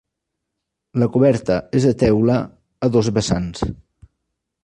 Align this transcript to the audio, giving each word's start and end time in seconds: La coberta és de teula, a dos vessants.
La 1.01 1.07
coberta 1.17 1.57
és 1.79 1.85
de 1.89 1.91
teula, 2.05 2.39
a 2.87 2.91
dos 2.97 3.13
vessants. 3.19 3.65